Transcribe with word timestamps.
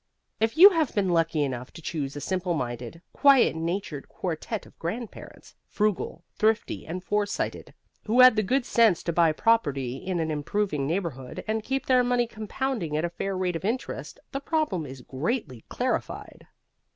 If 0.39 0.57
you 0.57 0.71
have 0.71 0.95
been 0.95 1.09
lucky 1.09 1.43
enough 1.43 1.71
to 1.73 1.81
choose 1.83 2.15
a 2.15 2.21
simple 2.21 2.55
minded, 2.55 3.03
quiet 3.13 3.55
natured 3.55 4.09
quartet 4.09 4.65
of 4.65 4.79
grandparents, 4.79 5.53
frugal, 5.67 6.23
thrifty 6.33 6.87
and 6.87 7.03
foresighted, 7.03 7.71
who 8.05 8.19
had 8.21 8.35
the 8.35 8.41
good 8.41 8.65
sense 8.65 9.03
to 9.03 9.13
buy 9.13 9.31
property 9.31 9.97
in 9.97 10.19
an 10.19 10.31
improving 10.31 10.87
neighborhood 10.87 11.43
and 11.47 11.61
keep 11.61 11.85
their 11.85 12.03
money 12.03 12.25
compounding 12.25 12.97
at 12.97 13.05
a 13.05 13.11
fair 13.11 13.37
rate 13.37 13.55
of 13.55 13.63
interest, 13.63 14.19
the 14.31 14.39
problem 14.39 14.87
is 14.87 15.01
greatly 15.01 15.65
clarified. 15.69 16.47